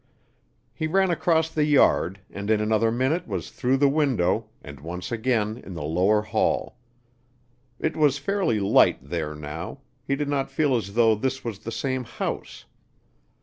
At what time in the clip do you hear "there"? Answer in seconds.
9.07-9.35